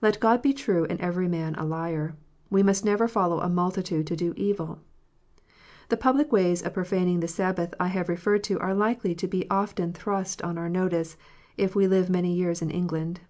[0.00, 2.16] Let God be true and every man a liar.
[2.48, 4.80] We must never follow a multitude to do evil.
[5.90, 9.44] The public ways of profaning the Sabbath I have referred to are likely to be
[9.50, 11.18] often thrust on our notice,
[11.58, 13.20] if we live many years in England.